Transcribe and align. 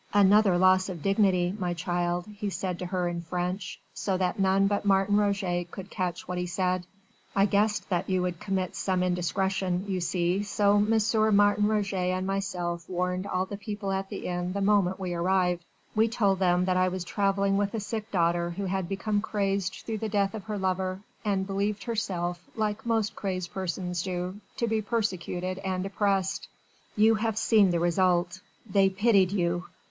"Another 0.15 0.57
loss 0.57 0.89
of 0.89 1.03
dignity, 1.03 1.53
my 1.59 1.75
child," 1.75 2.25
he 2.39 2.49
said 2.49 2.79
to 2.79 2.87
her 2.87 3.07
in 3.07 3.21
French, 3.21 3.79
so 3.93 4.17
that 4.17 4.39
none 4.39 4.65
but 4.65 4.83
Martin 4.83 5.15
Roget 5.15 5.69
could 5.69 5.91
catch 5.91 6.27
what 6.27 6.39
he 6.39 6.47
said. 6.47 6.87
"I 7.35 7.45
guessed 7.45 7.87
that 7.89 8.09
you 8.09 8.23
would 8.23 8.39
commit 8.39 8.75
some 8.75 9.03
indiscretion, 9.03 9.85
you 9.87 10.01
see, 10.01 10.41
so 10.41 10.77
M. 10.77 11.35
Martin 11.35 11.67
Roget 11.67 12.09
and 12.15 12.25
myself 12.25 12.89
warned 12.89 13.27
all 13.27 13.45
the 13.45 13.57
people 13.57 13.91
at 13.91 14.09
the 14.09 14.25
inn 14.25 14.53
the 14.53 14.59
moment 14.59 14.99
we 14.99 15.13
arrived. 15.13 15.63
We 15.93 16.07
told 16.07 16.39
them 16.39 16.65
that 16.65 16.77
I 16.77 16.87
was 16.87 17.03
travelling 17.03 17.57
with 17.57 17.75
a 17.75 17.79
sick 17.79 18.09
daughter 18.09 18.49
who 18.49 18.65
had 18.65 18.89
become 18.89 19.21
crazed 19.21 19.83
through 19.85 19.99
the 19.99 20.09
death 20.09 20.33
of 20.33 20.45
her 20.45 20.57
lover, 20.57 21.01
and 21.23 21.45
believed 21.45 21.83
herself 21.83 22.43
like 22.55 22.87
most 22.87 23.15
crazed 23.15 23.53
persons 23.53 24.01
do 24.01 24.39
to 24.57 24.65
be 24.67 24.81
persecuted 24.81 25.59
and 25.59 25.85
oppressed. 25.85 26.47
You 26.95 27.13
have 27.13 27.37
seen 27.37 27.69
the 27.69 27.79
result. 27.79 28.39
They 28.67 28.89
pitied 28.89 29.31
you. 29.31 29.65